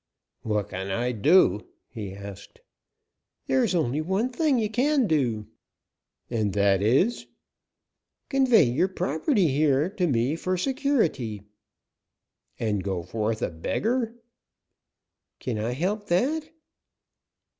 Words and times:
"What 0.41 0.69
can 0.69 0.89
I 0.89 1.11
do?" 1.11 1.67
he 1.87 2.11
asked. 2.13 2.61
"There 3.45 3.63
is 3.63 3.75
only 3.75 4.01
one 4.01 4.29
thing 4.29 4.57
you 4.57 4.67
can 4.67 5.05
do." 5.05 5.45
"And 6.27 6.53
that 6.53 6.81
is" 6.81 7.27
"Convey 8.31 8.63
your 8.63 8.87
property 8.87 9.49
here 9.49 9.91
to 9.91 10.07
me 10.07 10.35
for 10.35 10.57
security." 10.57 11.43
"And 12.59 12.83
go 12.83 13.03
forth 13.03 13.43
a 13.43 13.51
beggar?" 13.51 14.15
"Can 15.39 15.59
I 15.59 15.73
help 15.73 16.07
that?" 16.07 16.49